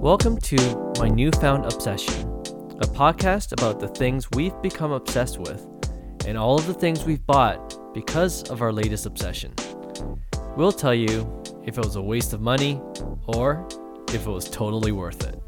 Welcome 0.00 0.38
to 0.38 0.94
My 0.98 1.08
Newfound 1.08 1.66
Obsession, 1.66 2.22
a 2.80 2.86
podcast 2.86 3.52
about 3.52 3.80
the 3.80 3.88
things 3.88 4.30
we've 4.30 4.58
become 4.62 4.92
obsessed 4.92 5.38
with 5.38 5.66
and 6.26 6.38
all 6.38 6.58
of 6.58 6.66
the 6.66 6.72
things 6.72 7.04
we've 7.04 7.24
bought 7.26 7.92
because 7.92 8.44
of 8.44 8.62
our 8.62 8.72
latest 8.72 9.04
obsession. 9.04 9.52
We'll 10.56 10.72
tell 10.72 10.94
you 10.94 11.44
if 11.66 11.76
it 11.76 11.84
was 11.84 11.96
a 11.96 12.00
waste 12.00 12.32
of 12.32 12.40
money 12.40 12.80
or 13.26 13.68
if 14.08 14.26
it 14.26 14.30
was 14.30 14.48
totally 14.48 14.90
worth 14.90 15.22
it. 15.22 15.38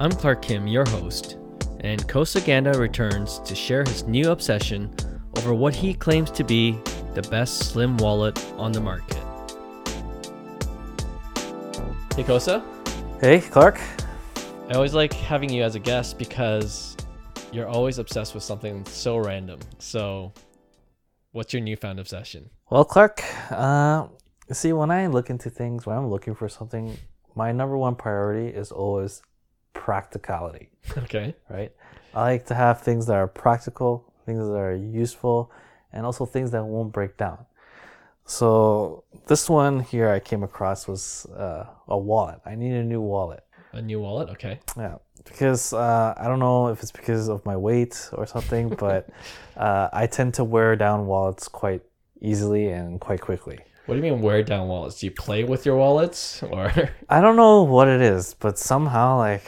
I'm 0.00 0.10
Clark 0.10 0.42
Kim, 0.42 0.66
your 0.66 0.84
host, 0.88 1.38
and 1.78 2.04
Kosa 2.08 2.44
Ganda 2.44 2.76
returns 2.76 3.38
to 3.44 3.54
share 3.54 3.84
his 3.84 4.02
new 4.08 4.32
obsession 4.32 4.92
over 5.36 5.54
what 5.54 5.76
he 5.76 5.94
claims 5.94 6.32
to 6.32 6.42
be 6.42 6.76
the 7.14 7.22
best 7.30 7.70
slim 7.70 7.96
wallet 7.98 8.44
on 8.56 8.72
the 8.72 8.80
market. 8.80 9.22
Hey 12.16 12.24
Kosa, 12.24 12.60
Hey, 13.20 13.40
Clark. 13.40 13.80
I 14.68 14.74
always 14.74 14.94
like 14.94 15.12
having 15.12 15.50
you 15.50 15.64
as 15.64 15.74
a 15.74 15.80
guest 15.80 16.18
because 16.18 16.96
you're 17.50 17.66
always 17.66 17.98
obsessed 17.98 18.32
with 18.32 18.44
something 18.44 18.84
so 18.84 19.16
random. 19.18 19.58
So, 19.80 20.32
what's 21.32 21.52
your 21.52 21.60
newfound 21.60 21.98
obsession? 21.98 22.48
Well, 22.70 22.84
Clark, 22.84 23.24
uh, 23.50 24.06
see, 24.52 24.72
when 24.72 24.92
I 24.92 25.08
look 25.08 25.30
into 25.30 25.50
things, 25.50 25.84
when 25.84 25.96
I'm 25.98 26.08
looking 26.08 26.36
for 26.36 26.48
something, 26.48 26.96
my 27.34 27.50
number 27.50 27.76
one 27.76 27.96
priority 27.96 28.54
is 28.56 28.70
always 28.70 29.20
practicality, 29.74 30.70
Okay. 30.98 31.34
right? 31.50 31.72
I 32.14 32.22
like 32.22 32.46
to 32.46 32.54
have 32.54 32.82
things 32.82 33.06
that 33.06 33.16
are 33.16 33.26
practical, 33.26 34.12
things 34.26 34.46
that 34.46 34.54
are 34.54 34.76
useful, 34.76 35.50
and 35.92 36.06
also 36.06 36.24
things 36.24 36.52
that 36.52 36.64
won't 36.64 36.92
break 36.92 37.16
down. 37.16 37.46
So, 38.28 39.04
this 39.26 39.48
one 39.48 39.80
here 39.80 40.10
I 40.10 40.20
came 40.20 40.42
across 40.42 40.86
was 40.86 41.24
uh, 41.34 41.64
a 41.88 41.96
wallet. 41.96 42.40
I 42.44 42.56
need 42.56 42.74
a 42.74 42.84
new 42.84 43.00
wallet. 43.00 43.42
A 43.72 43.80
new 43.80 44.00
wallet? 44.00 44.28
Okay. 44.28 44.60
Yeah, 44.76 44.96
because 45.24 45.72
uh, 45.72 46.12
I 46.14 46.28
don't 46.28 46.38
know 46.38 46.68
if 46.68 46.82
it's 46.82 46.92
because 46.92 47.30
of 47.30 47.44
my 47.46 47.56
weight 47.56 48.10
or 48.12 48.26
something, 48.26 48.68
but 48.78 49.08
uh, 49.56 49.88
I 49.94 50.06
tend 50.06 50.34
to 50.34 50.44
wear 50.44 50.76
down 50.76 51.06
wallets 51.06 51.48
quite 51.48 51.80
easily 52.20 52.68
and 52.68 53.00
quite 53.00 53.22
quickly. 53.22 53.60
What 53.86 53.94
do 53.94 54.04
you 54.04 54.12
mean 54.12 54.20
wear 54.20 54.42
down 54.42 54.68
wallets? 54.68 55.00
Do 55.00 55.06
you 55.06 55.12
play 55.12 55.44
with 55.44 55.64
your 55.64 55.78
wallets 55.78 56.42
or 56.42 56.70
I 57.08 57.22
don't 57.22 57.36
know 57.36 57.62
what 57.62 57.88
it 57.88 58.02
is, 58.02 58.34
but 58.34 58.58
somehow, 58.58 59.16
like 59.16 59.44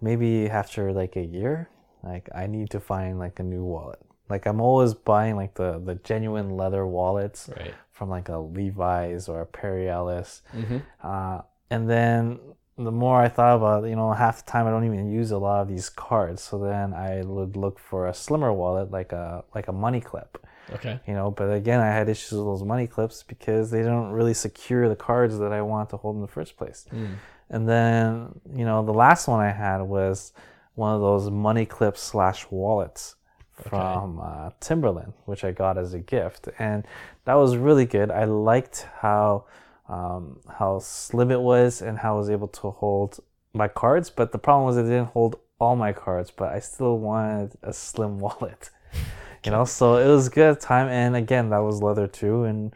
maybe 0.00 0.50
after 0.50 0.92
like 0.92 1.14
a 1.14 1.24
year, 1.24 1.68
like 2.02 2.28
I 2.34 2.48
need 2.48 2.70
to 2.70 2.80
find 2.80 3.20
like 3.20 3.38
a 3.38 3.44
new 3.44 3.62
wallet. 3.62 4.03
Like 4.28 4.46
I'm 4.46 4.60
always 4.60 4.94
buying 4.94 5.36
like 5.36 5.54
the 5.54 5.80
the 5.84 5.96
genuine 5.96 6.56
leather 6.56 6.86
wallets 6.86 7.50
right? 7.56 7.74
from 7.92 8.08
like 8.08 8.28
a 8.28 8.38
Levi's 8.38 9.28
or 9.28 9.40
a 9.42 9.46
Perry 9.46 9.88
Ellis. 9.88 10.42
Mm-hmm. 10.54 10.78
Uh, 11.02 11.42
and 11.70 11.88
then 11.88 12.38
the 12.76 12.90
more 12.90 13.20
I 13.20 13.28
thought 13.28 13.56
about, 13.56 13.84
it, 13.84 13.90
you 13.90 13.96
know, 13.96 14.12
half 14.12 14.44
the 14.44 14.50
time 14.50 14.66
I 14.66 14.70
don't 14.70 14.84
even 14.84 15.10
use 15.10 15.30
a 15.30 15.38
lot 15.38 15.60
of 15.60 15.68
these 15.68 15.88
cards. 15.88 16.42
So 16.42 16.58
then 16.58 16.92
I 16.92 17.22
would 17.22 17.56
look 17.56 17.78
for 17.78 18.08
a 18.08 18.14
slimmer 18.14 18.52
wallet, 18.52 18.90
like 18.90 19.12
a 19.12 19.44
like 19.54 19.68
a 19.68 19.72
money 19.72 20.00
clip, 20.00 20.44
Okay. 20.72 20.98
you 21.06 21.14
know. 21.14 21.30
But 21.30 21.52
again, 21.52 21.80
I 21.80 21.88
had 21.88 22.08
issues 22.08 22.32
with 22.32 22.46
those 22.46 22.64
money 22.64 22.86
clips 22.86 23.22
because 23.22 23.70
they 23.70 23.82
don't 23.82 24.10
really 24.10 24.34
secure 24.34 24.88
the 24.88 24.96
cards 24.96 25.38
that 25.38 25.52
I 25.52 25.62
want 25.62 25.90
to 25.90 25.96
hold 25.96 26.16
in 26.16 26.22
the 26.22 26.28
first 26.28 26.56
place. 26.56 26.86
Mm. 26.92 27.16
And 27.50 27.68
then, 27.68 28.40
you 28.54 28.64
know, 28.64 28.84
the 28.84 28.92
last 28.92 29.28
one 29.28 29.40
I 29.40 29.50
had 29.50 29.82
was 29.82 30.32
one 30.74 30.94
of 30.94 31.00
those 31.00 31.30
money 31.30 31.66
clip 31.66 31.96
slash 31.96 32.46
wallets 32.50 33.14
from 33.54 34.20
uh, 34.22 34.50
Timberland, 34.60 35.12
which 35.24 35.44
I 35.44 35.52
got 35.52 35.78
as 35.78 35.94
a 35.94 35.98
gift, 35.98 36.48
and 36.58 36.86
that 37.24 37.34
was 37.34 37.56
really 37.56 37.86
good. 37.86 38.10
I 38.10 38.24
liked 38.24 38.86
how 38.98 39.44
um, 39.88 40.40
how 40.58 40.78
slim 40.78 41.30
it 41.30 41.40
was 41.40 41.82
and 41.82 41.98
how 41.98 42.16
I 42.16 42.18
was 42.18 42.30
able 42.30 42.48
to 42.48 42.70
hold 42.70 43.20
my 43.52 43.68
cards. 43.68 44.10
But 44.10 44.32
the 44.32 44.38
problem 44.38 44.66
was 44.66 44.76
it 44.76 44.82
didn't 44.84 45.08
hold 45.08 45.38
all 45.58 45.76
my 45.76 45.92
cards, 45.92 46.30
but 46.30 46.52
I 46.52 46.60
still 46.60 46.98
wanted 46.98 47.52
a 47.62 47.72
slim 47.72 48.18
wallet. 48.24 48.70
You 49.44 49.50
know, 49.50 49.66
so 49.66 49.96
it 49.96 50.08
was 50.08 50.30
good 50.30 50.58
time, 50.58 50.88
and 50.88 51.14
again, 51.14 51.50
that 51.50 51.58
was 51.58 51.82
leather 51.82 52.06
too, 52.06 52.44
and 52.44 52.74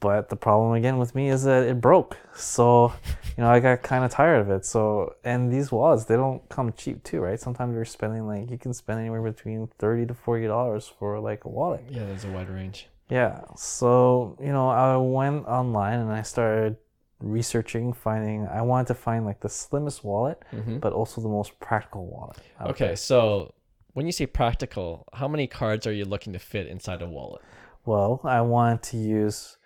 but 0.00 0.28
the 0.28 0.36
problem 0.36 0.72
again 0.74 0.98
with 0.98 1.14
me 1.14 1.28
is 1.28 1.44
that 1.44 1.64
it 1.64 1.80
broke. 1.80 2.16
So, 2.36 2.92
you 3.36 3.42
know, 3.42 3.50
I 3.50 3.60
got 3.60 3.82
kind 3.82 4.04
of 4.04 4.10
tired 4.10 4.40
of 4.40 4.50
it. 4.50 4.64
So, 4.64 5.14
and 5.24 5.52
these 5.52 5.72
wallets, 5.72 6.04
they 6.04 6.16
don't 6.16 6.46
come 6.48 6.72
cheap 6.72 7.02
too, 7.02 7.20
right? 7.20 7.38
Sometimes 7.40 7.74
you're 7.74 7.84
spending 7.84 8.26
like 8.26 8.50
you 8.50 8.58
can 8.58 8.72
spend 8.74 9.00
anywhere 9.00 9.22
between 9.22 9.68
thirty 9.78 10.06
to 10.06 10.14
forty 10.14 10.46
dollars 10.46 10.86
for 10.98 11.18
like 11.20 11.44
a 11.44 11.48
wallet. 11.48 11.84
Yeah, 11.90 12.04
there's 12.04 12.24
a 12.24 12.30
wide 12.30 12.48
range. 12.50 12.88
Yeah. 13.10 13.40
So, 13.56 14.36
you 14.40 14.52
know, 14.52 14.68
I 14.68 14.96
went 14.98 15.46
online 15.46 15.98
and 16.00 16.12
I 16.12 16.22
started 16.22 16.76
researching, 17.20 17.92
finding. 17.92 18.46
I 18.46 18.62
wanted 18.62 18.86
to 18.88 18.94
find 18.94 19.24
like 19.24 19.40
the 19.40 19.48
slimmest 19.48 20.04
wallet, 20.04 20.42
Mm-hmm. 20.52 20.78
but 20.78 20.92
also 20.92 21.20
the 21.20 21.28
most 21.28 21.58
practical 21.58 22.06
wallet. 22.06 22.36
Okay, 22.60 22.94
so 22.94 23.54
when 23.94 24.06
you 24.06 24.12
say 24.12 24.26
practical, 24.26 25.08
how 25.12 25.26
many 25.26 25.46
cards 25.46 25.86
are 25.86 25.92
you 25.92 26.04
looking 26.04 26.32
to 26.34 26.38
fit 26.38 26.66
inside 26.68 27.02
a 27.02 27.08
wallet? 27.08 27.42
Well, 27.84 28.20
I 28.24 28.40
wanted 28.42 28.82
to 28.90 28.96
use. 28.98 29.56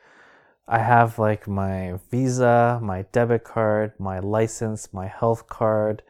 I 0.68 0.78
have 0.78 1.18
like 1.18 1.48
my 1.48 1.98
Visa, 2.10 2.78
my 2.82 3.02
debit 3.12 3.44
card, 3.44 3.92
my 3.98 4.20
license, 4.20 4.92
my 4.92 5.06
health 5.06 5.48
card, 5.48 6.02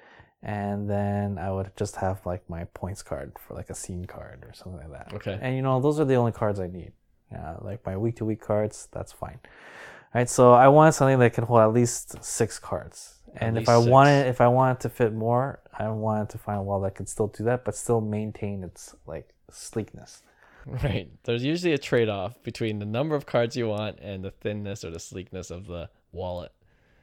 and 0.43 0.89
then 0.91 1.39
I 1.39 1.51
would 1.53 1.71
just 1.77 1.97
have 1.97 2.25
like 2.27 2.49
my 2.51 2.65
points 2.65 3.03
card 3.03 3.37
for 3.39 3.55
like 3.55 3.71
a 3.71 3.75
scene 3.75 4.05
card 4.05 4.45
or 4.45 4.53
something 4.53 4.81
like 4.81 4.91
that. 4.91 5.15
Okay. 5.15 5.39
And 5.41 5.57
you 5.57 5.63
know, 5.63 5.81
those 5.81 5.99
are 6.01 6.05
the 6.05 6.17
only 6.17 6.33
cards 6.33 6.61
I 6.61 6.67
need. 6.67 6.93
Yeah, 7.31 7.57
like 7.63 7.85
my 7.87 7.97
week 7.97 8.17
to 8.17 8.25
week 8.27 8.41
cards, 8.43 8.89
that's 8.93 9.13
fine. 9.13 9.39
All 9.43 10.21
right, 10.21 10.29
so 10.29 10.53
I 10.53 10.69
wanted 10.69 10.93
something 10.93 11.19
that 11.21 11.33
can 11.33 11.45
hold 11.45 11.61
at 11.61 11.73
least 11.73 12.23
six 12.23 12.59
cards. 12.59 13.21
At 13.35 13.43
And 13.43 13.57
if 13.59 13.69
I 13.69 13.79
six. 13.79 13.89
wanted 13.89 14.27
if 14.27 14.41
I 14.43 14.49
wanted 14.49 14.81
to 14.81 14.91
fit 14.91 15.15
more, 15.15 15.61
I 15.73 15.89
wanted 15.89 16.29
to 16.31 16.39
find 16.39 16.59
a 16.59 16.63
wallet 16.63 16.93
that 16.93 16.97
could 16.99 17.09
still 17.09 17.29
do 17.29 17.45
that, 17.45 17.65
but 17.65 17.75
still 17.75 18.03
maintain 18.03 18.63
its 18.63 18.95
like 19.07 19.31
sleekness. 19.51 20.23
Right. 20.85 21.09
There's 21.25 21.45
usually 21.45 21.73
a 21.73 21.79
trade 21.79 22.09
off 22.09 22.43
between 22.43 22.79
the 22.79 22.87
number 22.87 23.15
of 23.15 23.27
cards 23.27 23.57
you 23.57 23.69
want 23.69 23.99
and 24.01 24.25
the 24.25 24.31
thinness 24.31 24.85
or 24.85 24.91
the 24.91 25.01
sleekness 25.01 25.51
of 25.51 25.67
the 25.67 25.89
wallet. 26.13 26.53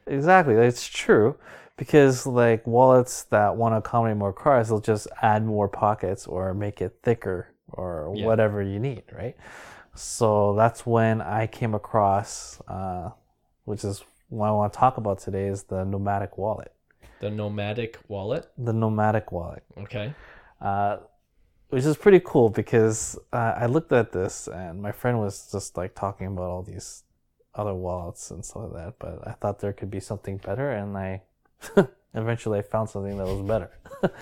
Exactly, 0.06 0.54
it's 0.54 0.88
true 0.88 1.36
because 1.76 2.26
like 2.26 2.66
wallets 2.66 3.24
that 3.24 3.56
want 3.56 3.72
to 3.74 3.76
accommodate 3.78 4.16
more 4.16 4.32
cards, 4.32 4.68
they'll 4.70 4.80
just 4.80 5.06
add 5.22 5.44
more 5.44 5.68
pockets 5.68 6.26
or 6.26 6.52
make 6.54 6.80
it 6.80 6.96
thicker 7.02 7.48
or 7.68 8.12
Yeah. 8.14 8.26
whatever 8.26 8.62
you 8.62 8.78
need, 8.78 9.02
right? 9.12 9.36
So 9.94 10.54
that's 10.54 10.86
when 10.86 11.20
I 11.20 11.46
came 11.46 11.74
across, 11.74 12.60
uh, 12.66 13.10
which 13.64 13.84
is 13.84 14.02
what 14.28 14.48
I 14.48 14.52
want 14.52 14.72
to 14.72 14.78
talk 14.78 14.96
about 14.96 15.18
today, 15.18 15.46
is 15.46 15.64
the 15.64 15.84
Nomatic 15.84 16.38
wallet. 16.38 16.72
The 17.20 17.30
Nomatic 17.30 17.96
wallet. 18.08 18.50
The 18.56 18.72
Nomatic 18.72 19.30
wallet, 19.32 19.62
Okay. 19.78 20.14
uh, 20.60 20.98
which 21.70 21.84
is 21.84 21.96
pretty 21.96 22.20
cool 22.24 22.50
because 22.50 23.18
uh, 23.32 23.54
I 23.56 23.66
looked 23.66 23.92
at 23.92 24.12
this 24.12 24.48
and 24.48 24.82
my 24.82 24.92
friend 24.92 25.18
was 25.18 25.50
just 25.50 25.76
like 25.76 25.94
talking 25.94 26.26
about 26.26 26.50
all 26.50 26.62
these 26.62 27.04
other 27.54 27.74
wallets 27.74 28.30
and 28.30 28.44
stuff 28.44 28.64
like 28.64 28.84
that, 28.84 28.94
but 28.98 29.26
I 29.26 29.32
thought 29.32 29.60
there 29.60 29.72
could 29.72 29.90
be 29.90 30.00
something 30.00 30.36
better, 30.38 30.70
and 30.70 30.96
I 30.96 31.22
eventually 32.14 32.58
I 32.58 32.62
found 32.62 32.90
something 32.90 33.16
that 33.16 33.26
was 33.26 33.42
better. 33.42 33.70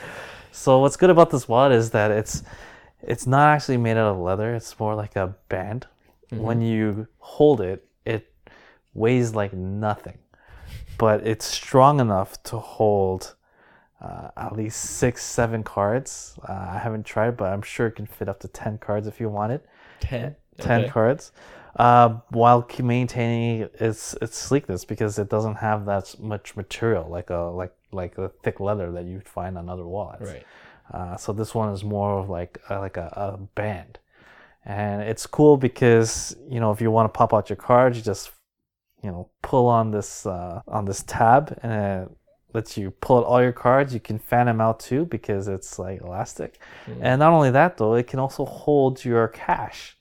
so 0.53 0.79
what's 0.79 0.97
good 0.97 1.11
about 1.11 1.31
this 1.31 1.49
wallet 1.49 1.73
is 1.73 1.91
that 1.91 2.11
it's 2.11 2.43
it's 3.03 3.27
not 3.27 3.55
actually 3.55 3.77
made 3.77 3.97
out 3.97 4.11
of 4.13 4.19
leather; 4.19 4.55
it's 4.55 4.79
more 4.79 4.95
like 4.95 5.17
a 5.17 5.35
band. 5.49 5.87
When 6.31 6.61
you 6.61 7.07
hold 7.19 7.63
it, 7.63 7.87
it 8.05 8.31
weighs 8.93 9.35
like 9.35 9.55
nothing, 9.55 10.19
but 10.99 11.27
it's 11.27 11.47
strong 11.47 12.01
enough 12.01 12.43
to 12.45 12.59
hold 12.59 13.35
uh, 14.01 14.29
at 14.37 14.55
least 14.57 14.81
six, 14.81 15.25
seven 15.25 15.63
cards. 15.63 16.39
Uh, 16.49 16.69
I 16.73 16.79
haven't 16.79 17.05
tried, 17.07 17.37
but 17.37 17.53
I'm 17.53 17.63
sure 17.63 17.87
it 17.89 17.97
can 17.97 18.07
fit 18.07 18.29
up 18.29 18.41
to 18.41 18.49
ten 18.49 18.79
cards 18.79 19.07
if 19.07 19.21
you 19.21 19.29
want 19.29 19.53
it. 19.53 19.67
10. 20.01 20.37
10 20.61 20.81
Okay. 20.81 20.91
cards 20.91 21.33
uh, 21.77 22.09
while 22.31 22.67
maintaining 22.83 23.69
its 23.79 24.15
its 24.21 24.37
sleekness 24.37 24.85
because 24.85 25.19
it 25.19 25.29
doesn't 25.29 25.57
have 25.57 25.85
that 25.87 26.15
much 26.19 26.57
material 26.57 27.09
like 27.09 27.31
a 27.31 27.37
like 27.37 27.75
like 27.93 28.19
a 28.19 28.29
thick 28.43 28.59
leather 28.61 28.91
that 28.93 29.05
you'd 29.05 29.29
find 29.29 29.57
on 29.57 29.69
other 29.69 29.87
wallets 29.87 30.23
Right. 30.33 30.47
uh, 30.93 31.17
so 31.17 31.33
this 31.33 31.55
one 31.55 31.73
is 31.73 31.85
more 31.85 32.19
of 32.19 32.29
like 32.29 32.61
a, 32.71 32.79
like 32.79 32.97
a, 32.97 33.13
a 33.17 33.37
band 33.55 33.99
and 34.65 35.03
it's 35.03 35.27
cool 35.27 35.57
because 35.57 36.35
you 36.49 36.61
know 36.61 36.73
if 36.73 36.81
you 36.81 36.91
want 36.91 37.13
to 37.13 37.17
pop 37.17 37.33
out 37.33 37.49
your 37.49 37.57
cards 37.57 37.97
you 37.97 38.03
just 38.03 38.33
you 39.03 39.11
know 39.11 39.29
pull 39.43 39.67
on 39.69 39.91
this 39.93 40.27
uh, 40.27 40.61
on 40.67 40.85
this 40.85 41.03
tab 41.05 41.57
and 41.63 41.73
it 41.73 42.11
lets 42.53 42.77
you 42.77 42.91
pull 42.91 43.19
out 43.19 43.25
all 43.25 43.43
your 43.43 43.53
cards. 43.53 43.93
You 43.93 44.01
can 44.01 44.19
fan 44.19 44.47
them 44.47 44.61
out 44.61 44.81
too 44.81 45.05
because 45.05 45.49
it's 45.49 45.79
like 45.79 46.01
elastic. 46.01 46.59
Mm. 46.87 46.99
and 47.01 47.19
not 47.19 47.33
only 47.33 47.51
that 47.51 47.77
though 47.77 47.95
it 47.95 48.07
can 48.07 48.19
also 48.19 48.45
hold 48.45 49.05
your 49.05 49.29
cash. 49.29 49.97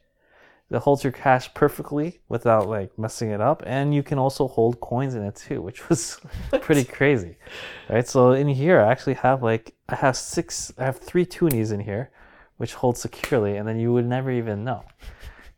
It 0.70 0.80
holds 0.80 1.02
your 1.02 1.14
cash 1.14 1.54
perfectly 1.54 2.20
without 2.28 2.68
like 2.68 2.98
messing 3.00 3.32
it 3.32 3.40
up. 3.40 3.64
And 3.66 3.96
you 3.96 4.04
can 4.04 4.20
also 4.20 4.50
hold 4.50 4.80
coins 4.82 5.16
in 5.16 5.24
it 5.24 5.36
too 5.36 5.62
which 5.62 5.90
was 5.90 6.20
pretty 6.62 6.84
crazy 6.84 7.38
right? 7.90 8.08
So 8.08 8.32
in 8.32 8.48
here 8.48 8.80
i 8.82 8.92
actually 8.92 9.16
have 9.16 9.44
like 9.44 9.76
i 9.90 9.96
have 9.96 10.16
six 10.18 10.72
i 10.78 10.84
have 10.84 10.98
three 10.98 11.26
toonies 11.26 11.72
in 11.72 11.80
here 11.80 12.12
which 12.58 12.74
hold 12.74 12.98
securely 12.98 13.56
and 13.56 13.68
then 13.68 13.80
you 13.80 13.94
would 13.94 14.06
never 14.06 14.32
even 14.32 14.64
know 14.64 14.84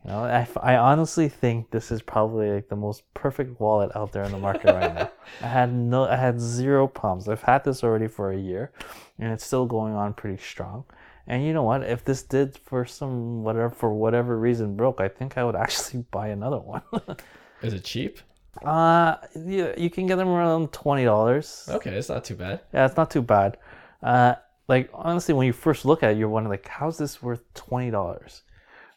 you 0.09 0.15
know 0.15 0.23
i, 0.23 0.47
I 0.61 0.77
honestly 0.77 1.29
think 1.29 1.69
this 1.69 1.91
is 1.91 2.01
probably 2.01 2.49
like 2.49 2.69
the 2.69 2.75
most 2.75 3.03
perfect 3.13 3.59
wallet 3.59 3.91
out 3.95 4.11
there 4.11 4.23
in 4.23 4.31
the 4.31 4.37
market 4.37 4.73
right 4.73 4.93
now 4.93 5.11
I 5.41 5.47
had 5.47 5.73
no, 5.73 6.05
I 6.05 6.15
had 6.15 6.39
zero 6.39 6.87
problems. 6.87 7.27
I've 7.27 7.43
had 7.43 7.63
this 7.63 7.83
already 7.83 8.07
for 8.07 8.31
a 8.31 8.37
year, 8.37 8.71
and 9.17 9.31
it's 9.31 9.45
still 9.45 9.65
going 9.65 9.93
on 9.93 10.13
pretty 10.13 10.41
strong. 10.41 10.85
And 11.27 11.45
you 11.45 11.53
know 11.53 11.63
what? 11.63 11.83
If 11.83 12.03
this 12.03 12.23
did 12.23 12.57
for 12.57 12.85
some 12.85 13.43
whatever 13.43 13.69
for 13.69 13.93
whatever 13.93 14.37
reason 14.37 14.75
broke, 14.75 14.99
I 14.99 15.07
think 15.07 15.37
I 15.37 15.43
would 15.43 15.55
actually 15.55 16.05
buy 16.11 16.29
another 16.29 16.59
one. 16.59 16.81
Is 17.61 17.73
it 17.73 17.83
cheap? 17.83 18.19
uh, 18.65 19.15
you, 19.35 19.73
you 19.77 19.89
can 19.89 20.07
get 20.07 20.15
them 20.15 20.27
around 20.27 20.73
twenty 20.73 21.05
dollars. 21.05 21.69
Okay, 21.69 21.91
it's 21.91 22.09
not 22.09 22.23
too 22.23 22.35
bad. 22.35 22.61
Yeah, 22.73 22.85
it's 22.85 22.97
not 22.97 23.11
too 23.11 23.21
bad. 23.21 23.57
Uh, 24.01 24.35
like 24.67 24.89
honestly, 24.93 25.33
when 25.33 25.45
you 25.45 25.53
first 25.53 25.85
look 25.85 26.03
at 26.03 26.11
it, 26.11 26.17
you're 26.17 26.29
wondering 26.29 26.51
like, 26.51 26.67
how's 26.67 26.97
this 26.97 27.21
worth 27.21 27.41
twenty 27.53 27.91
dollars, 27.91 28.41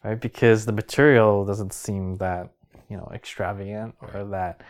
right? 0.05 0.21
Because 0.21 0.65
the 0.67 0.73
material 0.73 1.45
doesn't 1.45 1.73
seem 1.73 2.19
that 2.19 2.51
you 2.89 2.97
know 2.97 3.11
extravagant 3.15 3.95
or 4.01 4.25
that 4.25 4.63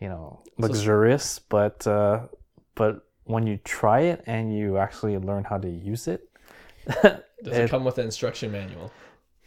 you 0.00 0.08
know 0.08 0.40
luxurious, 0.58 1.38
but 1.38 1.86
uh, 1.86 2.20
but 2.74 3.06
when 3.24 3.46
you 3.46 3.58
try 3.64 4.00
it 4.00 4.22
and 4.26 4.56
you 4.56 4.76
actually 4.78 5.16
learn 5.18 5.44
how 5.44 5.56
to 5.58 5.68
use 5.68 6.08
it, 6.08 6.28
Does 6.86 7.56
it, 7.56 7.64
It- 7.64 7.70
come 7.70 7.84
with 7.84 7.98
an 7.98 8.04
instruction 8.06 8.50
manual? 8.52 8.92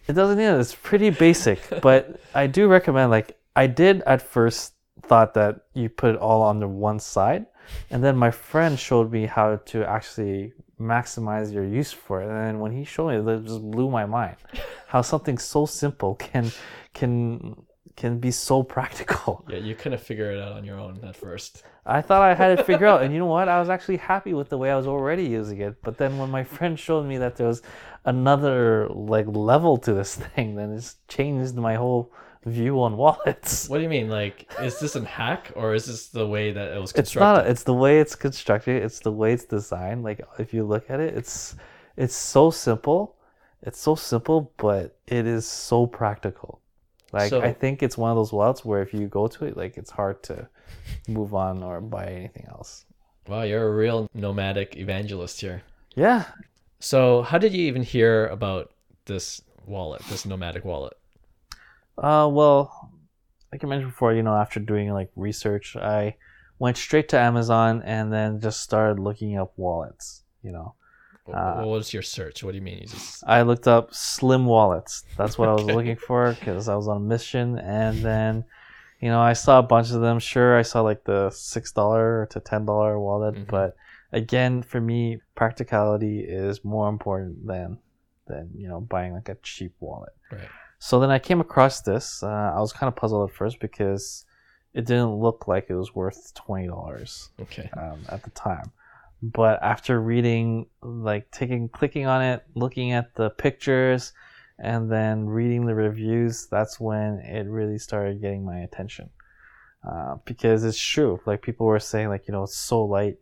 it 0.08 0.14
doesn't. 0.14 0.38
Yeah, 0.40 0.60
it's 0.60 0.76
pretty 0.76 1.10
basic, 1.12 1.60
but 1.82 2.20
I 2.36 2.48
do 2.48 2.68
recommend. 2.68 3.10
Like 3.12 3.38
I 3.56 3.68
did 3.68 4.02
at 4.04 4.22
first 4.22 4.74
thought 5.04 5.34
that 5.36 5.62
you 5.74 5.90
put 5.90 6.16
it 6.16 6.20
all 6.20 6.42
on 6.42 6.60
the 6.60 6.68
one 6.68 7.00
side, 7.00 7.46
and 7.92 8.04
then 8.04 8.16
my 8.18 8.32
friend 8.32 8.78
showed 8.80 9.12
me 9.12 9.26
how 9.26 9.56
to 9.58 9.86
actually 9.86 10.54
maximize 10.80 11.54
your 11.54 11.64
use 11.66 11.92
for 11.94 12.22
it. 12.22 12.28
And 12.28 12.36
then 12.38 12.60
when 12.60 12.72
he 12.72 12.84
showed 12.84 13.10
me, 13.10 13.32
it 13.34 13.46
just 13.46 13.62
blew 13.62 13.90
my 13.90 14.06
mind. 14.06 14.36
How 14.94 15.02
something 15.02 15.40
so 15.40 15.66
simple 15.66 16.14
can 16.14 16.52
can 16.94 17.56
can 17.96 18.20
be 18.20 18.30
so 18.30 18.62
practical. 18.62 19.44
Yeah, 19.50 19.58
you 19.58 19.74
couldn't 19.74 20.02
figure 20.02 20.32
it 20.32 20.40
out 20.40 20.52
on 20.52 20.64
your 20.64 20.80
own 20.80 21.00
at 21.04 21.16
first. 21.16 21.64
I 21.84 22.02
thought 22.02 22.22
I 22.22 22.36
had 22.36 22.60
it 22.60 22.66
figured 22.68 22.88
out, 22.88 23.02
and 23.02 23.12
you 23.12 23.18
know 23.20 23.26
what? 23.38 23.50
I 23.50 23.60
was 23.60 23.70
actually 23.70 23.98
happy 23.98 24.34
with 24.36 24.50
the 24.50 24.58
way 24.60 24.70
I 24.70 24.76
was 24.76 24.86
already 24.86 25.26
using 25.26 25.60
it. 25.62 25.82
But 25.82 25.98
then 25.98 26.20
when 26.20 26.30
my 26.30 26.44
friend 26.44 26.78
showed 26.80 27.08
me 27.08 27.18
that 27.18 27.38
there 27.38 27.48
was 27.48 27.64
another 28.06 28.88
like 28.90 29.26
level 29.28 29.78
to 29.80 29.94
this 29.96 30.14
thing, 30.16 30.54
then 30.54 30.72
it's 30.72 30.98
changed 31.08 31.56
my 31.56 31.74
whole 31.74 32.12
view 32.46 32.80
on 32.80 32.96
wallets. 32.96 33.68
What 33.70 33.78
do 33.78 33.84
you 33.84 33.90
mean? 33.90 34.10
Like, 34.10 34.48
is 34.62 34.80
this 34.80 34.96
a 34.96 35.04
hack 35.04 35.52
or 35.56 35.74
is 35.74 35.86
this 35.88 36.10
the 36.10 36.28
way 36.28 36.52
that 36.52 36.68
it 36.72 36.80
was 36.80 36.92
constructed? 36.92 37.40
It's 37.40 37.46
not. 37.46 37.52
It's 37.52 37.64
the 37.64 37.74
way 37.74 38.00
it's 38.00 38.16
constructed. 38.16 38.84
It's 38.84 39.00
the 39.00 39.12
way 39.12 39.34
it's 39.34 39.46
designed. 39.46 40.04
Like 40.04 40.22
if 40.38 40.54
you 40.54 40.64
look 40.64 40.92
at 40.92 41.00
it, 41.00 41.18
it's 41.18 41.56
it's 41.98 42.16
so 42.16 42.52
simple. 42.52 43.16
It's 43.66 43.80
so 43.80 43.96
simple, 43.96 44.52
but 44.58 44.98
it 45.08 45.26
is 45.26 45.48
so 45.48 45.88
practical. 45.88 46.60
Like 47.12 47.30
So- 47.30 47.42
I 47.42 47.54
think 47.54 47.82
it's 47.82 47.98
one 47.98 48.12
of 48.12 48.18
those 48.18 48.34
wallets 48.34 48.66
where 48.66 48.82
if 48.82 48.94
you 48.94 49.08
go 49.08 49.28
to 49.28 49.46
it, 49.46 49.56
like 49.58 49.78
it's 49.78 49.92
hard 49.92 50.22
to 50.24 50.48
move 51.08 51.34
on 51.34 51.64
or 51.64 51.80
buy 51.80 52.08
anything 52.08 52.46
else. 52.50 52.86
Wow, 53.28 53.44
you're 53.44 53.68
a 53.68 53.74
real 53.76 54.10
Nomatic 54.14 54.76
evangelist 54.76 55.40
here. 55.42 55.64
Yeah, 55.96 56.26
So, 56.80 57.22
how 57.22 57.38
did 57.38 57.54
you 57.54 57.66
even 57.68 57.84
hear 57.84 58.28
about 58.28 58.74
this 59.06 59.42
wallet, 59.66 60.02
this 60.10 60.26
Nomatic 60.26 60.66
wallet? 60.66 60.98
Uh, 61.98 62.28
well, 62.30 62.90
like 63.52 63.64
I 63.64 63.68
mentioned 63.68 63.92
before, 63.92 64.14
you 64.14 64.24
know, 64.24 64.36
after 64.36 64.60
doing 64.60 64.92
like 64.92 65.10
research, 65.16 65.78
I 65.78 66.16
went 66.60 66.76
straight 66.76 67.08
to 67.10 67.20
Amazon 67.20 67.82
and 67.86 68.12
then 68.12 68.42
just 68.42 68.62
started 68.62 69.00
looking 69.00 69.38
up 69.38 69.54
wallets. 69.56 70.24
You 70.42 70.52
know, 70.52 70.74
Uh, 71.32 71.56
what 71.58 71.68
was 71.68 71.94
your 71.94 72.02
search? 72.04 72.44
What 72.44 72.52
do 72.52 72.58
you 72.58 72.64
mean? 72.64 72.80
You 72.80 72.88
just 72.88 73.24
I 73.28 73.44
looked 73.44 73.68
up 73.68 73.94
slim 73.94 74.46
wallets. 74.46 75.04
That's 75.18 75.38
what 75.38 75.48
I 75.50 75.54
was 75.54 75.64
looking 75.64 75.96
for 75.96 76.34
because 76.34 76.68
I 76.68 76.76
was 76.76 76.88
on 76.88 76.98
a 76.98 77.00
mission. 77.00 77.58
And 77.60 78.00
then, 78.04 78.44
you 79.00 79.10
know, 79.10 79.22
I 79.22 79.34
saw 79.34 79.60
a 79.60 79.64
bunch 79.64 79.92
of 79.92 80.02
them. 80.02 80.20
Sure, 80.20 80.58
I 80.58 80.64
saw 80.64 80.82
like 80.82 81.04
the 81.06 81.30
six 81.30 81.72
dollar 81.72 82.28
to 82.32 82.40
ten 82.40 82.66
dollar 82.66 83.00
wallet, 83.00 83.36
Mhm. 83.36 83.48
but 83.48 83.76
again, 84.12 84.64
for 84.64 84.82
me, 84.82 85.22
practicality 85.36 86.20
is 86.22 86.66
more 86.66 86.90
important 86.90 87.48
than 87.48 87.78
than 88.28 88.50
you 88.56 88.68
know 88.68 88.82
buying 88.82 89.14
like 89.14 89.30
a 89.30 89.36
cheap 89.44 89.74
wallet. 89.80 90.14
right. 90.32 90.48
So 90.80 91.00
then 91.00 91.10
I 91.12 91.20
came 91.20 91.40
across 91.40 91.80
this. 91.82 92.22
Uh, 92.24 92.28
I 92.56 92.60
was 92.60 92.74
kind 92.74 92.90
of 92.90 92.96
puzzled 92.98 93.30
at 93.30 93.36
first 93.36 93.60
because 93.62 94.26
it 94.74 94.86
didn't 94.86 95.16
look 95.16 95.48
like 95.48 95.68
it 95.70 95.76
was 95.76 95.96
worth 95.96 96.34
twenty 96.34 96.68
dollars 96.68 97.30
Okay. 97.40 97.70
um, 97.78 98.00
at 98.10 98.24
the 98.24 98.30
time. 98.32 98.72
But 99.24 99.64
after 99.64 100.02
reading, 100.02 100.66
like 100.82 101.32
taking, 101.32 101.70
clicking 101.70 102.08
on 102.08 102.22
it, 102.22 102.44
looking 102.56 102.92
at 102.92 103.16
the 103.16 103.30
pictures, 103.30 104.12
and 104.60 104.92
then 104.92 105.28
reading 105.28 105.66
the 105.66 105.74
reviews, 105.74 106.48
that's 106.52 106.78
when 106.78 107.20
it 107.20 107.48
really 107.48 107.78
started 107.78 108.20
getting 108.20 108.46
my 108.46 108.60
attention. 108.60 109.10
Uh, 109.90 110.16
because 110.26 110.66
it's 110.66 110.78
true, 110.78 111.22
like 111.26 111.42
people 111.42 111.66
were 111.66 111.80
saying, 111.80 112.10
like 112.10 112.28
you 112.28 112.34
know, 112.34 112.44
it's 112.44 112.58
so 112.58 112.84
light 112.84 113.18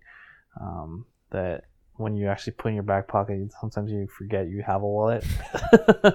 um, 0.59 1.05
that 1.29 1.65
when 1.97 2.15
you 2.15 2.27
actually 2.27 2.53
put 2.53 2.69
in 2.69 2.73
your 2.73 2.83
back 2.83 3.07
pocket, 3.07 3.51
sometimes 3.59 3.91
you 3.91 4.07
forget 4.07 4.47
you 4.47 4.63
have 4.65 4.81
a 4.81 4.87
wallet. 4.87 5.23
you 5.73 6.11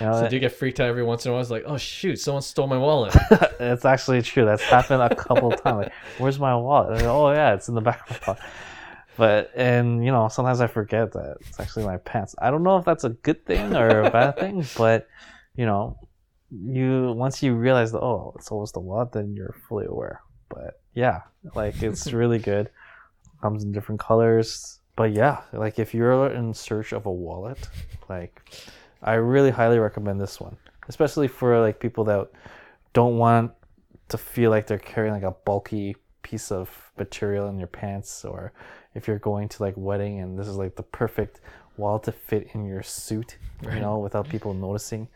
know, 0.00 0.12
So 0.12 0.28
do 0.30 0.36
you 0.36 0.40
get 0.40 0.52
freaked 0.52 0.80
out 0.80 0.88
every 0.88 1.04
once 1.04 1.26
in 1.26 1.30
a 1.30 1.32
while? 1.34 1.42
It's 1.42 1.50
like, 1.50 1.64
oh 1.66 1.76
shoot, 1.76 2.16
someone 2.18 2.42
stole 2.42 2.68
my 2.68 2.78
wallet. 2.78 3.14
it's 3.60 3.84
actually 3.84 4.22
true. 4.22 4.46
That's 4.46 4.62
happened 4.62 5.02
a 5.02 5.14
couple 5.14 5.52
of 5.52 5.62
times. 5.62 5.84
Like, 5.84 5.92
where's 6.16 6.38
my 6.38 6.56
wallet? 6.56 7.00
Go, 7.00 7.26
oh 7.26 7.32
yeah, 7.32 7.52
it's 7.52 7.68
in 7.68 7.74
the 7.74 7.82
back 7.82 8.08
of 8.08 8.10
my 8.10 8.18
pocket. 8.18 8.44
But 9.16 9.50
and 9.54 10.04
you 10.04 10.12
know, 10.12 10.28
sometimes 10.28 10.60
I 10.60 10.66
forget 10.66 11.12
that 11.12 11.38
it's 11.40 11.58
actually 11.58 11.84
my 11.84 11.96
pants. 11.98 12.34
I 12.38 12.50
don't 12.50 12.62
know 12.62 12.76
if 12.76 12.84
that's 12.84 13.04
a 13.04 13.10
good 13.10 13.44
thing 13.46 13.74
or 13.74 14.02
a 14.02 14.10
bad 14.10 14.36
thing, 14.38 14.64
but 14.76 15.08
you 15.56 15.66
know, 15.66 15.98
you 16.50 17.12
once 17.12 17.42
you 17.42 17.54
realize 17.54 17.92
that 17.92 18.00
oh, 18.00 18.34
it's 18.36 18.50
almost 18.50 18.76
a 18.76 18.80
wallet, 18.80 19.12
then 19.12 19.34
you're 19.34 19.54
fully 19.68 19.86
aware. 19.86 20.20
But 20.48 20.80
yeah, 20.94 21.22
like 21.54 21.82
it's 21.82 22.12
really 22.12 22.38
good. 22.38 22.70
Comes 23.42 23.64
in 23.64 23.72
different 23.72 24.00
colors. 24.00 24.80
But 24.96 25.12
yeah, 25.12 25.42
like 25.52 25.78
if 25.78 25.94
you're 25.94 26.28
in 26.28 26.54
search 26.54 26.92
of 26.92 27.06
a 27.06 27.12
wallet, 27.12 27.68
like 28.08 28.42
I 29.02 29.14
really 29.14 29.50
highly 29.50 29.78
recommend 29.78 30.20
this 30.20 30.40
one, 30.40 30.56
especially 30.88 31.28
for 31.28 31.60
like 31.60 31.80
people 31.80 32.04
that 32.04 32.28
don't 32.92 33.18
want 33.18 33.52
to 34.08 34.18
feel 34.18 34.50
like 34.50 34.66
they're 34.66 34.78
carrying 34.78 35.12
like 35.12 35.22
a 35.22 35.32
bulky 35.44 35.96
piece 36.22 36.50
of 36.50 36.90
material 36.98 37.48
in 37.48 37.58
your 37.58 37.68
pants 37.68 38.24
or 38.24 38.52
if 38.96 39.06
you're 39.06 39.18
going 39.18 39.48
to 39.48 39.62
like 39.62 39.74
wedding 39.76 40.20
and 40.20 40.38
this 40.38 40.48
is 40.48 40.56
like 40.56 40.74
the 40.76 40.82
perfect 40.82 41.40
wallet 41.76 42.02
to 42.04 42.12
fit 42.12 42.48
in 42.54 42.64
your 42.66 42.82
suit 42.82 43.36
you 43.62 43.68
Right. 43.68 43.80
know 43.80 43.98
without 43.98 44.28
people 44.28 44.52
noticing 44.54 45.08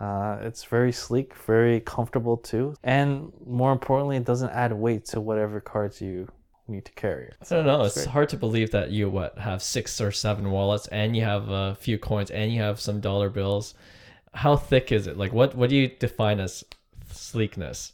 uh, 0.00 0.38
it's 0.42 0.64
very 0.64 0.92
sleek 0.92 1.34
very 1.34 1.80
comfortable 1.80 2.36
too 2.36 2.74
and 2.84 3.32
more 3.46 3.72
importantly 3.72 4.16
it 4.16 4.24
doesn't 4.24 4.50
add 4.50 4.72
weight 4.72 5.04
to 5.12 5.20
whatever 5.20 5.60
cards 5.60 6.00
you 6.00 6.28
need 6.68 6.84
to 6.84 6.92
carry 6.92 7.30
I 7.40 7.44
don't 7.54 7.66
know. 7.66 7.82
It's 7.84 7.94
great. 7.94 8.06
hard 8.08 8.28
to 8.28 8.36
believe 8.36 8.70
that 8.72 8.90
you 8.90 9.08
what 9.08 9.38
have 9.38 9.62
six 9.62 10.00
or 10.00 10.12
seven 10.12 10.50
wallets 10.50 10.86
and 10.88 11.16
you 11.16 11.24
have 11.24 11.48
a 11.48 11.74
few 11.80 11.96
coins 11.98 12.30
and 12.30 12.52
you 12.52 12.60
have 12.60 12.78
some 12.78 13.00
dollar 13.00 13.30
bills. 13.30 13.74
How 14.34 14.54
thick 14.56 14.92
is 14.92 15.06
it? 15.06 15.16
Like 15.16 15.32
what 15.32 15.54
what 15.54 15.70
do 15.70 15.76
you 15.76 15.88
define 15.88 16.40
as 16.40 16.64
sleekness? 17.10 17.92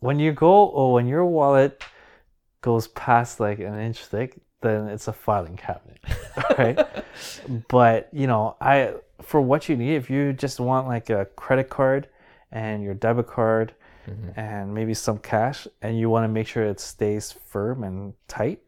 when 0.00 0.18
you 0.18 0.32
go 0.32 0.66
or 0.66 0.92
when 0.94 1.06
your 1.06 1.24
wallet 1.24 1.82
goes 2.60 2.88
past 2.88 3.40
like 3.40 3.58
an 3.58 3.78
inch 3.78 4.04
thick 4.04 4.36
then 4.62 4.88
it's 4.88 5.08
a 5.08 5.12
filing 5.12 5.56
cabinet 5.56 5.98
right 6.58 6.78
but 7.68 8.08
you 8.12 8.26
know 8.26 8.56
i 8.60 8.92
for 9.22 9.40
what 9.40 9.68
you 9.68 9.76
need 9.76 9.94
if 9.94 10.10
you 10.10 10.32
just 10.32 10.58
want 10.60 10.86
like 10.86 11.10
a 11.10 11.26
credit 11.36 11.68
card 11.68 12.08
and 12.52 12.82
your 12.82 12.94
debit 12.94 13.26
card 13.26 13.74
Mhm. 14.08 14.32
and 14.38 14.72
maybe 14.72 14.94
some 14.94 15.18
cash 15.18 15.66
and 15.82 15.98
you 15.98 16.08
want 16.08 16.22
to 16.22 16.28
make 16.28 16.46
sure 16.46 16.62
it 16.64 16.78
stays 16.78 17.32
firm 17.32 17.82
and 17.82 18.14
tight 18.28 18.60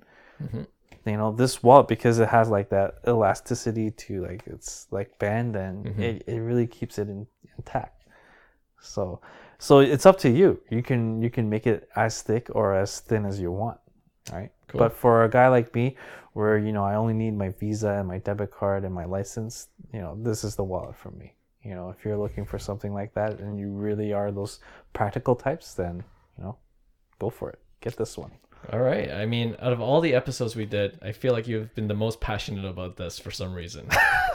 Mhm. 0.42 0.66
you 1.06 1.16
know 1.16 1.30
this 1.30 1.62
wallet 1.62 1.86
because 1.86 2.18
it 2.18 2.28
has 2.28 2.48
like 2.48 2.70
that 2.70 2.96
elasticity 3.06 3.92
to 3.92 4.22
like 4.26 4.42
it's 4.46 4.88
like 4.90 5.16
band 5.20 5.54
and 5.54 5.86
Mhm. 5.86 5.98
it, 6.00 6.24
it 6.26 6.40
really 6.40 6.66
keeps 6.66 6.98
it 6.98 7.08
in, 7.08 7.26
intact 7.56 8.02
so 8.80 9.20
so 9.58 9.80
it's 9.80 10.06
up 10.06 10.18
to 10.18 10.30
you 10.30 10.60
you 10.70 10.82
can 10.82 11.20
you 11.22 11.30
can 11.30 11.48
make 11.48 11.66
it 11.66 11.88
as 11.96 12.22
thick 12.22 12.48
or 12.52 12.74
as 12.74 13.00
thin 13.00 13.24
as 13.24 13.40
you 13.40 13.50
want 13.50 13.78
right 14.32 14.50
Cool. 14.68 14.78
but 14.80 14.92
for 14.92 15.24
a 15.24 15.30
guy 15.30 15.48
like 15.48 15.74
me 15.74 15.96
where 16.34 16.58
you 16.58 16.72
know 16.72 16.84
i 16.84 16.94
only 16.94 17.14
need 17.14 17.34
my 17.36 17.48
visa 17.50 17.90
and 17.90 18.06
my 18.08 18.18
debit 18.18 18.50
card 18.50 18.84
and 18.84 18.94
my 18.94 19.04
license 19.04 19.68
you 19.92 20.00
know 20.00 20.16
this 20.22 20.44
is 20.44 20.54
the 20.56 20.64
wallet 20.64 20.96
for 20.96 21.10
me 21.12 21.34
you 21.62 21.74
know 21.74 21.88
if 21.90 22.04
you're 22.04 22.18
looking 22.18 22.44
for 22.44 22.58
something 22.58 22.92
like 22.92 23.14
that 23.14 23.38
and 23.40 23.58
you 23.58 23.68
really 23.70 24.12
are 24.12 24.30
those 24.30 24.60
practical 24.92 25.34
types 25.34 25.74
then 25.74 26.04
you 26.36 26.44
know 26.44 26.56
go 27.18 27.30
for 27.30 27.50
it 27.50 27.58
get 27.80 27.96
this 27.96 28.16
one 28.18 28.30
All 28.72 28.80
right. 28.80 29.08
I 29.12 29.24
mean, 29.24 29.54
out 29.62 29.72
of 29.72 29.80
all 29.80 30.00
the 30.00 30.14
episodes 30.14 30.56
we 30.56 30.66
did, 30.66 30.98
I 31.00 31.12
feel 31.12 31.32
like 31.32 31.46
you've 31.46 31.72
been 31.76 31.86
the 31.86 31.94
most 31.94 32.18
passionate 32.20 32.64
about 32.66 32.96
this 32.96 33.16
for 33.16 33.30
some 33.30 33.54
reason. 33.54 33.86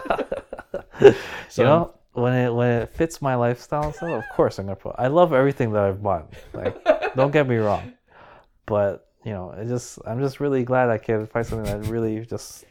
so 1.49 1.61
you 1.61 1.63
know 1.63 1.93
when 2.13 2.33
it 2.33 2.53
when 2.53 2.81
it 2.81 2.89
fits 2.93 3.21
my 3.21 3.35
lifestyle 3.35 3.91
stuff 3.91 4.09
of 4.09 4.23
course 4.35 4.59
i'm 4.59 4.65
gonna 4.65 4.75
put 4.75 4.95
i 4.97 5.07
love 5.07 5.33
everything 5.33 5.71
that 5.71 5.83
i've 5.83 6.01
bought 6.01 6.31
like 6.53 6.75
don't 7.15 7.31
get 7.31 7.47
me 7.47 7.57
wrong 7.57 7.93
but 8.65 9.09
you 9.25 9.31
know 9.31 9.51
it 9.51 9.67
just 9.67 9.99
i'm 10.05 10.19
just 10.19 10.39
really 10.39 10.63
glad 10.63 10.89
i 10.89 10.97
can 10.97 11.25
find 11.27 11.45
something 11.45 11.65
that 11.65 11.89
really 11.89 12.25
just 12.25 12.65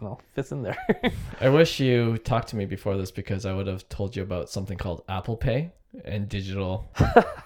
you 0.00 0.06
know 0.06 0.18
fits 0.34 0.52
in 0.52 0.62
there 0.62 0.76
I 1.40 1.48
wish 1.48 1.80
you 1.80 2.18
talked 2.18 2.48
to 2.48 2.56
me 2.56 2.64
before 2.66 2.96
this 2.96 3.10
because 3.10 3.46
I 3.46 3.52
would 3.52 3.66
have 3.66 3.88
told 3.88 4.16
you 4.16 4.22
about 4.22 4.50
something 4.50 4.76
called 4.76 5.02
Apple 5.08 5.36
Pay 5.36 5.72
and 6.04 6.28
digital 6.28 6.90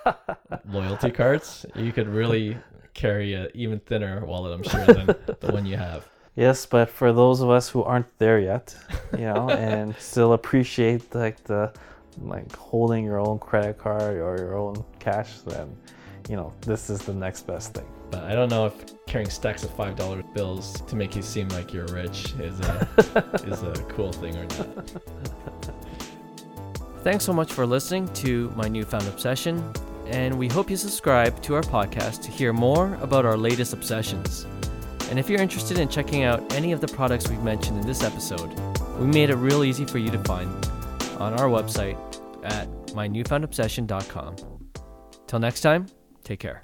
loyalty 0.69 1.11
cards. 1.11 1.67
You 1.75 1.93
could 1.93 2.09
really 2.09 2.57
carry 2.95 3.35
a 3.35 3.49
even 3.55 3.81
thinner 3.81 4.25
wallet, 4.25 4.55
I'm 4.55 4.63
sure, 4.63 4.87
than 4.87 5.07
the 5.41 5.53
one 5.53 5.67
you 5.67 5.77
have. 5.77 6.09
Yes, 6.35 6.65
but 6.65 6.89
for 6.89 7.13
those 7.13 7.43
of 7.43 7.51
us 7.51 7.69
who 7.69 7.83
aren't 7.83 8.19
there 8.19 8.41
yet, 8.41 8.75
you 9.13 9.25
know, 9.25 9.51
and 9.51 9.95
still 9.97 10.33
appreciate 10.33 11.15
like 11.15 11.43
the 11.45 11.73
like 12.21 12.55
holding 12.57 13.05
your 13.05 13.19
own 13.19 13.39
credit 13.39 13.79
card 13.79 14.17
or 14.17 14.37
your 14.39 14.57
own 14.57 14.83
cash, 14.99 15.39
then 15.41 15.75
you 16.29 16.37
know 16.37 16.53
this 16.63 16.89
is 16.89 17.03
the 17.03 17.13
next 17.13 17.47
best 17.47 17.75
thing. 17.75 17.87
But 18.11 18.25
I 18.25 18.35
don't 18.35 18.51
know 18.51 18.67
if 18.67 18.75
carrying 19.07 19.31
stacks 19.31 19.63
of 19.65 19.75
five 19.75 19.97
dollar 19.97 20.23
bills 20.35 20.81
to 20.83 20.97
make 20.97 21.15
you 21.17 21.23
seem 21.23 21.49
like 21.49 21.73
you're 21.73 21.87
rich 21.87 22.35
is 22.35 22.59
a 22.61 22.89
is 23.47 23.63
a 23.63 23.73
cool 23.89 24.13
thing 24.13 24.37
or 24.37 24.45
not. 24.45 24.91
Thanks 27.03 27.25
so 27.25 27.33
much 27.33 27.53
for 27.53 27.67
listening 27.67 28.09
to 28.15 28.51
my 28.57 28.69
newfound 28.69 29.07
obsession, 29.09 29.71
and 30.07 30.39
we 30.39 30.49
hope 30.49 30.71
you 30.71 30.77
subscribe 30.77 31.43
to 31.43 31.55
our 31.57 31.63
podcast 31.63 32.23
to 32.23 32.31
hear 32.31 32.53
more 32.53 32.95
about 33.03 33.27
our 33.27 33.37
latest 33.37 33.73
obsessions. 33.73 34.47
And 35.13 35.19
if 35.19 35.29
you're 35.29 35.43
interested 35.43 35.79
in 35.79 35.91
checking 35.91 36.23
out 36.23 36.55
any 36.55 36.73
of 36.73 36.81
the 36.81 36.89
products 36.89 37.29
we've 37.29 37.43
mentioned 37.43 37.79
in 37.79 37.87
this 37.87 38.03
episode, 38.03 38.51
we 38.99 39.07
made 39.07 39.29
it 39.29 39.35
real 39.35 39.63
easy 39.63 39.85
for 39.85 39.99
you 39.99 40.11
to 40.11 40.19
find 40.21 40.49
on 41.19 41.35
our 41.35 41.51
website 41.51 41.99
at 42.43 42.67
mynewfoundobsession.com. 42.95 44.37
Till 45.27 45.39
next 45.39 45.61
time, 45.61 45.85
take 46.25 46.41
care. 46.41 46.63